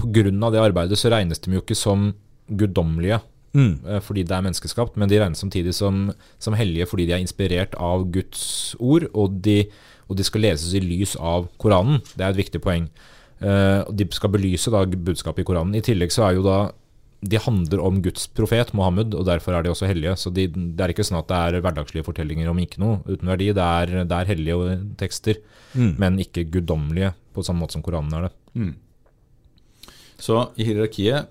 [0.00, 2.12] av det arbeidet så regnes de jo ikke som
[2.48, 3.20] guddommelige.
[3.50, 4.00] Mm.
[4.06, 7.74] Fordi det er menneskeskapt, men de regnes samtidig som, som hellige fordi de er inspirert
[7.74, 9.64] av Guds ord, og de,
[10.08, 11.98] og de skal leses i lys av Koranen.
[12.14, 12.86] Det er et viktig poeng.
[13.40, 15.76] Uh, de skal belyse da budskapet i Koranen.
[15.78, 16.58] I tillegg så er jo da
[17.20, 20.14] de handler om Guds profet Mohammed, og derfor er de også hellige.
[20.16, 23.28] Så de, det er ikke sånn at det er hverdagslige fortellinger om ikke noe uten
[23.28, 23.50] verdi.
[23.56, 25.42] Det er, det er hellige tekster,
[25.74, 25.90] mm.
[26.00, 28.32] men ikke guddommelige på samme måte som Koranen er det.
[28.56, 28.72] Mm.
[30.20, 31.28] Så i hierarkiet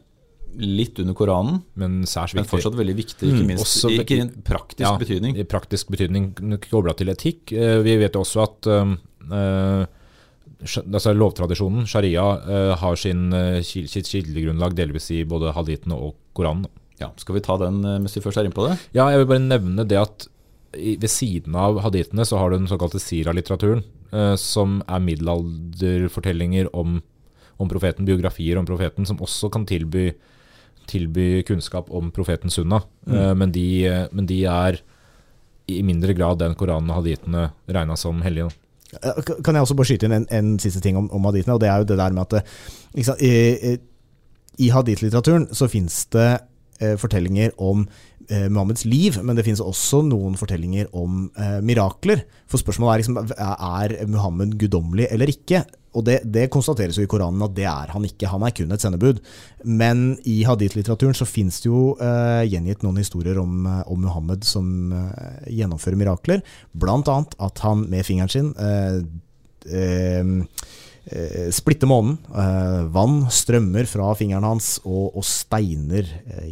[0.59, 3.49] litt under Koranen, men, men fortsatt veldig viktig, ikke mm.
[3.51, 5.37] minst også, ikke i en praktisk ja, betydning.
[5.37, 6.31] I praktisk betydning
[6.69, 7.53] kobla til etikk.
[7.53, 9.85] Uh, vi vet også at uh,
[10.59, 16.67] altså lovtradisjonen, sharia, uh, har sin, uh, sitt kildegrunnlag delvis i både hadithene og Koranen.
[16.99, 18.75] Ja, Skal vi ta den uh, mens vi først er inne på det?
[18.95, 20.27] Ja, jeg vil bare nevne det at
[20.75, 23.79] ved siden av hadithene så har du den såkalte sira-litteraturen,
[24.37, 26.99] som er middelalderfortellinger om,
[27.57, 30.11] om, profeten, biografier om profeten, som også kan tilby,
[30.85, 32.83] tilby kunnskap om profeten sunna.
[33.09, 33.17] Mm.
[33.41, 33.65] Men, de,
[34.13, 34.77] men, de, er
[35.73, 38.51] i mindre grad den Koranen og hadithene regna som hellige.
[38.97, 41.57] Eh, kan jeg også bare skyte inn en, en siste ting om, om, hadithene?
[41.57, 42.53] og det er jo det der med at
[43.05, 43.77] sant, I,
[44.59, 46.29] i hadith-litteraturen så finnes det
[46.81, 47.85] eh, fortellinger om
[48.29, 52.25] eh, Muhammeds liv, men det finnes også noen fortellinger om eh, mirakler.
[52.49, 55.63] For spørsmålet er liksom, er Muhammed guddommelig eller ikke?
[55.97, 58.29] Og det, det, konstateres jo i Koranen at det er han ikke.
[58.29, 59.21] Han er kun et sendebud.
[59.65, 64.45] Men i hadith-litteraturen så fins det jo eh, gjengitt noen historier om, uh, om Muhammed
[64.47, 66.43] som eh, gjennomfører mirakler.
[66.77, 68.53] Blant annet at han med fingeren sin
[71.51, 72.15] splitter månen.
[72.93, 76.07] vann strømmer fra fingeren hans, og, og steiner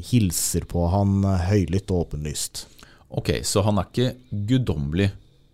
[0.10, 2.66] hilser på han høylytt og åpenlyst.
[3.08, 4.10] Ok, så han er ikke
[4.50, 5.12] guddommelig,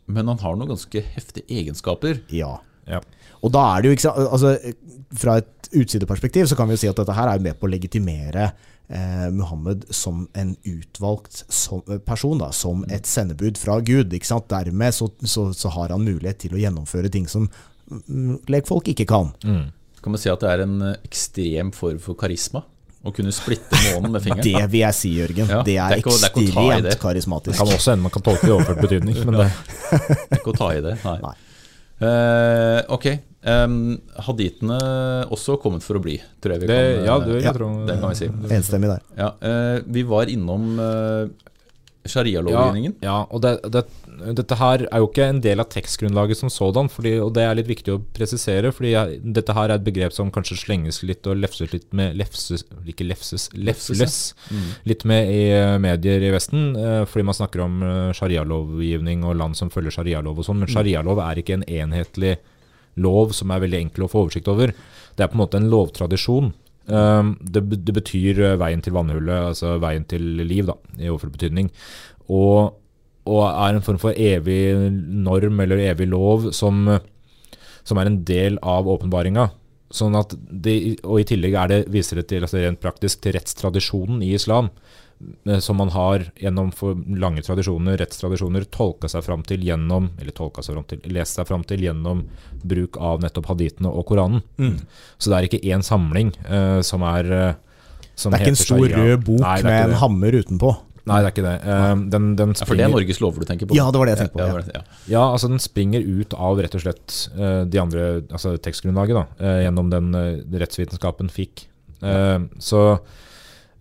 [0.09, 2.23] men han har noen ganske heftige egenskaper?
[2.33, 2.55] Ja.
[2.89, 3.03] ja.
[3.43, 4.53] Og da er det jo ikke altså,
[5.19, 7.71] Fra et utsideperspektiv så kan vi jo si at dette her er med på å
[7.71, 8.51] legitimere
[8.87, 14.13] eh, Muhammed som en utvalgt som, person, da, som et sendebud fra Gud.
[14.13, 14.49] Ikke sant?
[14.51, 17.47] Dermed så, så, så har han mulighet til å gjennomføre ting som
[17.89, 19.33] mm, lekfolk ikke kan.
[19.47, 19.71] Mm.
[20.03, 22.65] Kan man si at det er en eh, ekstrem form for karisma?
[23.03, 24.45] Å kunne splitte månen med fingeren?
[24.45, 25.49] Det vil jeg si, Jørgen.
[25.49, 26.95] Ja, det er, det er ikke det er ekstremt det.
[27.49, 29.49] Det kan også hende man kan tolke det i overført betydning, men det,
[29.89, 30.95] Det er ikke å ta i det.
[31.03, 31.17] Nei.
[31.27, 31.35] Nei.
[32.03, 33.07] Uh, ok.
[33.43, 34.77] Um, haditene
[35.27, 37.97] også kommet for å bli, tror jeg vi det kan Ja, det Ja, Tror, det
[37.99, 38.29] kan vi si.
[38.55, 39.01] Enstemmig der.
[39.19, 41.27] Ja, uh, vi var innom uh,
[42.07, 42.95] sharialovgivningen.
[43.03, 43.83] Ja, ja og det, det,
[44.37, 47.57] dette her er jo ikke en del av tekstgrunnlaget som sådan, fordi, og det er
[47.59, 51.27] litt viktig å presisere, fordi jeg, dette her er et begrep som kanskje slenges litt
[51.27, 54.17] og lefses litt med lefses, Ikke lefses, lefles
[54.53, 54.71] Mm.
[54.87, 57.83] litt med i eh, medier i Vesten, uh, fordi man snakker om
[58.15, 62.37] sharialovgivning og land som følger sharialov og sånn, men sharialov er ikke en enhetlig
[63.01, 64.73] lov som er veldig enkel å få oversikt over.
[65.13, 66.51] Det er på en måte en lovtradisjon.
[66.83, 71.37] Um, det, det betyr eh, veien til vannhullet, altså veien til liv, da, i overført
[71.37, 71.69] betydning.
[72.27, 72.75] Og,
[73.29, 76.89] og er en form for evig norm eller evig lov som,
[77.87, 79.47] som er en del av åpenbaringa.
[79.93, 80.75] Sånn at det,
[81.05, 84.71] og i tillegg det, viser det til, altså rent praktisk til rettstradisjonen i islam,
[85.61, 90.63] som man har gjennom for lange tradisjoner, rettstradisjoner, tolka seg fram til gjennom, eller tolka
[90.65, 92.23] seg fram til, lest seg fram til gjennom
[92.63, 94.43] bruk av nettopp haditene og Koranen.
[95.17, 97.53] Så det er ikke én samling uh, som er eh,
[98.15, 98.97] som Det er ikke en stor sharia.
[99.03, 100.73] rød bok Nei, med en hammer utenpå.
[101.03, 101.55] Nei, det er ikke det.
[101.67, 103.75] Uh, den, den Ja, for det er Norges lover du tenker på?
[103.75, 104.61] Ja, det var det jeg tenkte på, Ja, ja.
[104.63, 104.83] det ja.
[105.11, 109.25] Ja, altså den springer ut av rett og slett uh, de andre, altså tekstgrunnlaget da,
[109.43, 110.29] eh, gjennom den eh,
[110.63, 111.65] rettsvitenskapen fikk.
[112.03, 113.21] Eh, så, eh,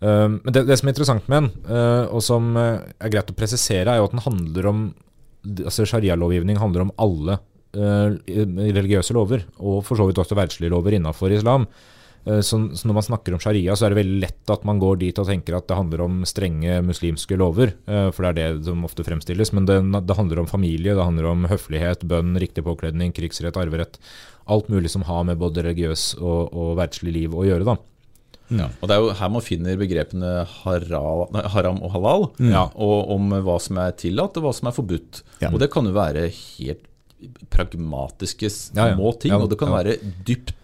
[0.03, 3.39] men det, det som er interessant med den, eh, og som eh, er greit å
[3.39, 4.85] presisere, er jo at den handler om,
[5.63, 7.39] altså sharia-lovgivning handler om alle
[7.77, 8.19] eh,
[8.75, 11.69] religiøse lover, og for så vidt også verdslige lover innenfor islam.
[12.23, 15.17] Så, når man snakker om sharia, så er det veldig lett at man går dit
[15.19, 17.73] og tenker at det handler om strenge muslimske lover,
[18.15, 19.51] for det er det som ofte fremstilles.
[19.59, 23.99] Men det, det handler om familie, det handler om høflighet, bønn, riktig påkledning, krigsrett, arverett.
[24.47, 27.67] Alt mulig som har med både religiøs og, og verdslig liv å gjøre.
[27.73, 27.75] da.
[28.59, 32.65] Ja, og Det er jo her man finner begrepene haram, nei, haram og halal, Ja.
[32.75, 35.23] og om hva som er tillatt og hva som er forbudt.
[35.53, 36.89] Og det kan jo være helt
[37.55, 40.55] pragmatiske små ting, og det kan være dypt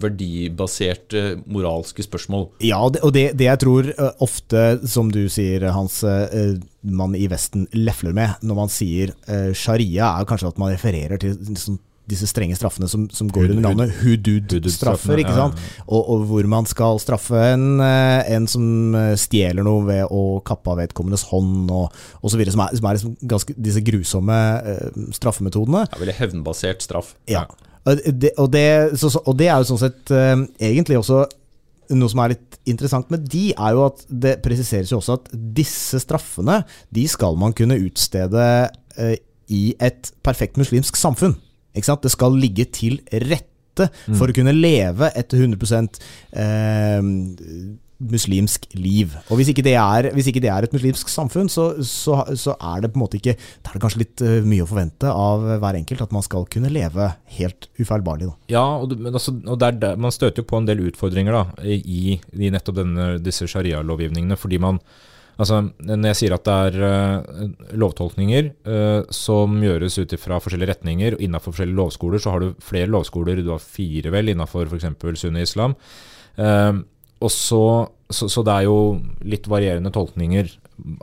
[0.00, 2.46] verdibaserte moralske spørsmål.
[2.64, 7.26] Ja, og det, det, jeg tror eh, ofte, som du sier, Hans, eh, man i
[7.30, 11.78] Vesten lefler med når man sier eh, sharia, er kanskje at man refererer til liksom,
[12.10, 15.22] disse strenge straffene som, som går under navnet hudud-straffer.
[15.22, 15.58] ikke sant?
[15.86, 20.40] Og, og hvor man skal straffe en, eh, en som eh, stjeler noe ved å
[20.46, 21.94] kappe av vedkommendes hånd, og
[22.26, 22.44] osv.
[22.50, 25.86] Som er, som er liksom ganske, disse grusomme eh, straffemetodene.
[25.88, 27.14] Det er veldig hevnbasert straff.
[27.30, 27.46] Ja.
[27.88, 28.66] Og det, og, det,
[29.00, 31.22] så, og det er jo sånn sett egentlig også
[31.96, 35.30] noe som er litt interessant med de, er jo at det presiseres jo også at
[35.32, 36.60] disse straffene,
[36.92, 38.44] de skal man kunne utstede
[39.50, 41.34] i et perfekt muslimsk samfunn.
[41.74, 46.00] Det skal ligge til rette for å kunne leve et 100
[46.34, 46.98] eh,
[48.00, 49.12] muslimsk liv.
[49.28, 52.56] Og hvis ikke det er, hvis ikke det er et muslimsk samfunn, så, så, så
[52.56, 55.12] er det på en måte ikke Da er det kanskje litt eh, mye å forvente
[55.12, 58.30] av hver enkelt at man skal kunne leve helt ufeilbarlig.
[58.30, 58.56] Da.
[58.56, 61.44] Ja, og, men altså, og der, der, man støter jo på en del utfordringer da,
[61.64, 64.38] i, i nettopp denne, disse sharia-lovgivningene.
[64.40, 64.80] Fordi man
[65.40, 67.50] altså, Når jeg sier at det er uh,
[67.80, 72.64] lovtolkninger uh, som gjøres ut fra forskjellige retninger, og innenfor forskjellige lovskoler, så har du
[72.64, 73.42] flere lovskoler.
[73.42, 74.88] Du har fire vel innenfor f.eks.
[75.20, 75.76] sunni islam.
[76.38, 76.82] Uh,
[77.20, 77.64] og så,
[78.08, 78.78] så, så det er jo
[79.28, 80.48] litt varierende tolkninger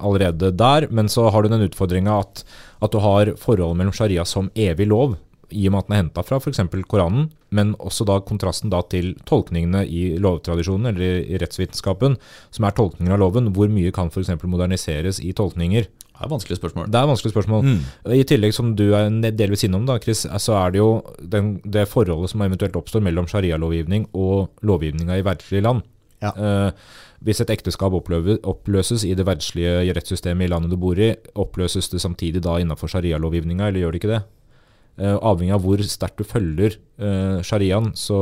[0.01, 2.43] allerede der, men så har du den utfordringa at,
[2.81, 5.17] at du har forholdet mellom sharia som evig lov,
[5.49, 6.59] i og med at den er henta fra f.eks.
[6.89, 12.17] Koranen, men også da kontrasten da til tolkningene i lovtradisjonen eller i rettsvitenskapen,
[12.51, 13.51] som er tolkninger av loven.
[13.55, 14.33] Hvor mye kan f.eks.
[14.43, 15.87] moderniseres i tolkninger?
[16.17, 16.87] Det er vanskelige spørsmål.
[16.89, 17.67] Det er et vanskelig spørsmål.
[18.17, 20.89] I tillegg, som du er delvis innom, da, Chris, så er det jo
[21.21, 25.85] den, det forholdet som eventuelt oppstår mellom sharialovgivning og lovgivninga i verdslige land.
[26.23, 26.31] Ja.
[26.33, 31.89] Uh, hvis et ekteskap oppløses i det verdslige rettssystemet i landet du bor i, oppløses
[31.93, 34.23] det samtidig da innenfor sharialovgivninga, eller gjør det ikke det?
[34.97, 38.15] Eh, avhengig av hvor sterkt du følger uh, shariaen, så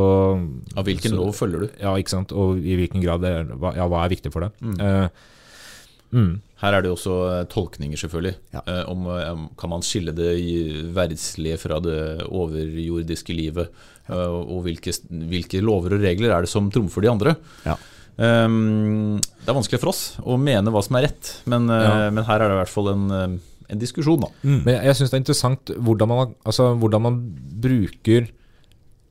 [0.75, 1.69] Av hvilken så- lov følger du?
[1.79, 4.43] Ja, ikke sant, og i hvilken grad det er, hva, ja, hva er viktig for
[4.43, 4.51] deg.
[4.83, 5.07] Eh,
[6.11, 6.33] mm.
[6.59, 7.15] Her er det jo også
[7.47, 8.35] tolkninger, selvfølgelig.
[8.57, 8.61] Ja.
[8.67, 10.33] Uh, om, um, Kan man skille det
[10.95, 13.71] verdslige fra det overjordiske livet?
[14.09, 14.91] eh, og hvilke,
[15.31, 17.37] hvilke lover og regler er det som trumfer de andre?
[17.65, 17.77] Ja.
[18.19, 22.09] Um, det er vanskelig for oss å mene hva som er rett, men, Ja.
[22.11, 23.39] men her er det i hvert fall en,
[23.71, 24.25] en diskusjon.
[24.25, 24.31] Da.
[24.65, 27.21] Men jeg, jeg syns det er interessant hvordan man, altså, hvordan man
[27.65, 28.29] bruker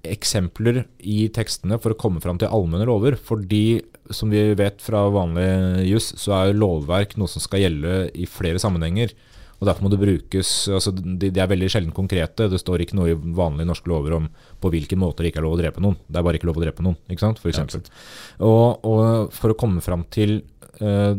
[0.05, 3.17] eksempler i tekstene for å komme fram til allmenne lover.
[3.17, 3.81] Fordi
[4.12, 8.61] som vi vet fra vanlig juss, så er lovverk noe som skal gjelde i flere
[8.62, 9.14] sammenhenger.
[9.61, 12.51] Og Derfor må det brukes altså de, de er veldig sjelden konkrete.
[12.53, 14.27] Det står ikke noe i vanlige norske lover om
[14.61, 15.97] på hvilken måte det ikke er lov å drepe noen.
[16.05, 17.40] Det er bare ikke lov å drepe noen, ikke sant?
[17.40, 17.87] For eksempel.
[18.45, 20.43] og, og for å komme fram til
[20.83, 21.14] eh,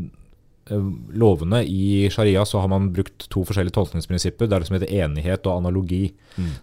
[0.70, 4.50] lovene i sharia, så har man brukt to forskjellige tolkningsprinsipper.
[4.50, 6.08] Det er det som heter enighet og analogi.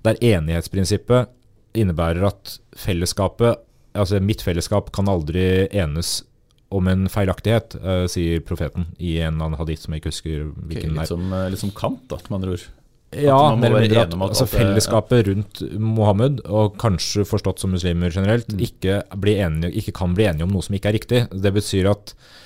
[0.02, 1.30] Der enighetsprinsippet
[1.78, 3.62] innebærer at fellesskapet,
[3.94, 6.20] altså mitt fellesskap, kan aldri enes
[6.72, 10.38] om en feilaktighet, uh, sier profeten i en eller annen hadith som jeg ikke husker
[10.38, 11.50] hvilken hvilken litt, som, er.
[11.52, 12.70] litt som Kant, da, med andre ord.
[13.12, 15.24] Ja, mer mindre at altså, fellesskapet ja.
[15.28, 18.62] rundt Mohammed, og kanskje forstått som muslimer generelt, Mm.
[18.64, 21.20] ikke, enige, ikke kan bli enige om noe som ikke er riktig.
[21.28, 22.41] Det betyr at eh,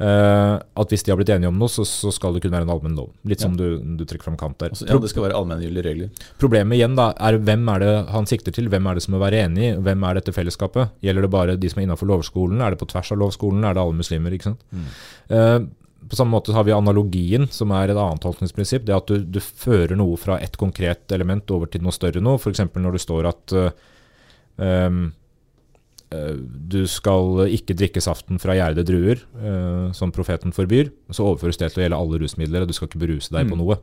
[0.00, 2.72] at hvis de har blitt enige om noe, så, så skal det kunne være en
[2.72, 3.10] allmenn lov.
[3.28, 3.66] Litt som du,
[3.98, 4.72] du trekker fram Kant der.
[4.72, 6.22] Altså, ja, det skal være allmenngyldige regler.
[6.40, 8.70] Problemet igjen da, er hvem er det han sikter til?
[8.72, 9.74] Hvem er det som må være enig?
[9.84, 10.94] Hvem er dette fellesskapet?
[11.04, 12.64] Gjelder det bare de som er innenfor lovskolen?
[12.64, 13.66] Er det på tvers av lovskolen?
[13.68, 14.38] Er det alle muslimer?
[14.38, 14.64] ikke sant?
[15.28, 15.58] Eh,
[16.10, 18.86] på samme måte har vi analogien, som er et annet tolkningsprinsipp.
[18.88, 22.40] Det at du, du fører noe fra et konkret element over til noe større noe.
[22.40, 22.64] F.eks.
[22.72, 23.68] når det står at uh,
[24.64, 25.00] eh,
[26.10, 30.90] du skal ikke drikke saften fra gjærede druer, eh, som profeten forbyr.
[31.14, 33.54] Så overføres det til å gjelde alle rusmidler, og du skal ikke beruse deg på
[33.56, 33.62] Mm.
[33.62, 33.78] noe.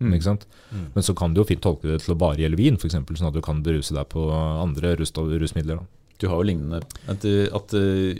[0.00, 0.14] Mm.
[0.14, 0.46] Ikke sant?
[0.72, 3.28] Men så kan du jo fint tolke det til å bare gjelde vin, f.eks., sånn
[3.28, 5.78] at du kan beruse deg på andre rus rusmidler.
[5.78, 5.84] Da.
[6.18, 8.14] Du har jo lignende At, eh, at, eh,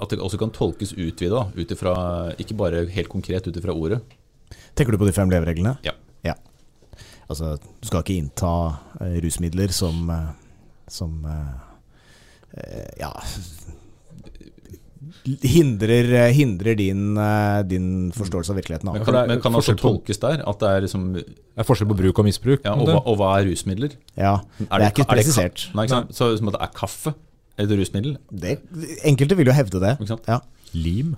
[0.00, 4.00] at det også kan tolkes utvida, ut ifra ikke bare helt konkret ut ifra ordet.
[4.74, 5.78] Tenker du på de fem levereglene?
[5.82, 5.92] Ja.
[7.32, 10.32] Altså, du skal ikke innta eh, rusmidler som, eh,
[10.92, 11.71] som eh, eh,
[13.00, 13.12] ja
[15.24, 18.92] hindrer, eh, hindrer din, eh, din forståelse av virkeligheten.
[18.92, 21.88] Men kan, det men kan også tolkes der at det er liksom Det er forskjell
[21.88, 22.60] på bruk og misbruk.
[22.64, 23.92] ja, og, hva, og hva er rusmidler?
[24.16, 25.68] Ja, det er ikke presisert.
[25.74, 26.14] Nei, ikke sant?
[26.16, 27.14] Så som at det er kaffe.
[27.58, 28.16] et rusmiddel?
[28.32, 28.58] Det,
[29.04, 29.98] enkelte vil jo hevde det.
[30.00, 30.24] Ikke sant?
[30.26, 30.38] Ja.
[30.72, 31.16] Lim?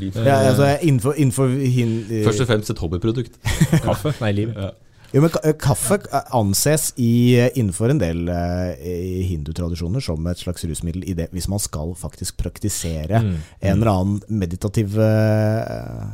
[0.00, 3.38] Ja, altså, innenfor, innenfor hin, eh, Først og fremst et hobbyprodukt.
[3.86, 4.12] Kaffe?
[4.20, 4.50] Nei, lim.
[4.56, 4.70] Ja.
[5.16, 5.96] Jo, men kaffe
[6.36, 11.62] anses i, innenfor en del eh, hindutradisjoner som et slags rusmiddel i det, hvis man
[11.62, 13.34] skal faktisk praktisere Mm.
[13.64, 16.06] en eller annen meditativ eh,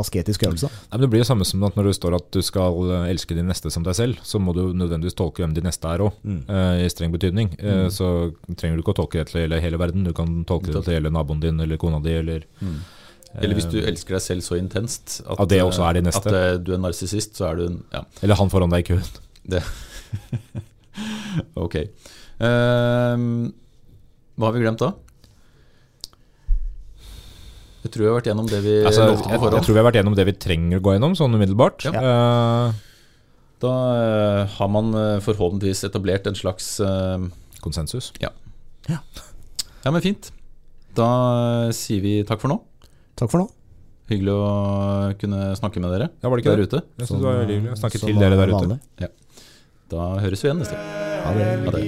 [0.00, 0.68] asketisk øvelse.
[0.70, 3.08] Nei, men det blir jo samme som at når det står at du skal eh,
[3.12, 6.02] elske din neste som deg selv, så må du nødvendigvis tolke hvem din neste er
[6.06, 6.40] òg, Mm.
[6.84, 7.52] i streng betydning.
[7.60, 10.72] Eh, Så trenger du ikke å tolke det til gjelde hele verden, du kan tolke
[10.72, 12.80] det til hele naboen din eller kona di eller Mm.
[13.38, 16.02] Eller hvis du eh, elsker deg selv så intenst at, At det også er det
[16.08, 16.26] neste.
[16.26, 18.88] at eh, du er narsissist, så er du en Ja, Eller han foran deg i
[18.90, 19.06] køen.
[21.64, 21.76] ok.
[22.40, 23.52] Um,
[24.34, 24.90] hva har vi glemt da?
[27.80, 29.80] Jeg tror vi har vært gjennom det vi Altså, lovte jeg, på jeg tror vi
[29.80, 31.86] har vært gjennom det vi trenger å gå gjennom, sånn umiddelbart.
[31.86, 32.02] Ja.
[32.02, 32.86] Uh,
[33.60, 37.20] Da uh, har man eh, forhåpentligvis etablert en slags uh,
[37.60, 38.08] konsensus.
[39.84, 40.30] Ja, men fint.
[40.96, 41.08] Da
[41.66, 42.56] eh, sier vi takk for nå.
[43.20, 43.50] Takk for nå.
[44.10, 44.44] Hyggelig å
[45.20, 46.80] kunne snakke med dere Ja, var det ikke der ute.
[46.98, 48.78] Jeg synes det var veldig hyggelig å snakke til dere der ute.
[49.04, 49.10] Ja.
[49.92, 50.86] Da høres vi igjen neste gang.
[51.20, 51.44] Ha det.
[51.68, 51.84] Ha det.